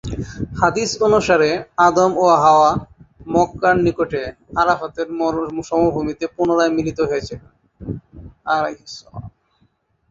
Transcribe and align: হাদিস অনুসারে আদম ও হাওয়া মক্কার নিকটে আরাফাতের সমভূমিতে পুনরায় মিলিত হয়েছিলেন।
হাদিস 0.59 0.91
অনুসারে 1.05 1.49
আদম 1.87 2.11
ও 2.17 2.35
হাওয়া 2.43 2.71
মক্কার 3.27 3.75
নিকটে 3.85 4.21
আরাফাতের 4.61 5.07
সমভূমিতে 5.69 6.25
পুনরায় 6.35 6.73
মিলিত 6.77 6.99
হয়েছিলেন। 7.09 7.51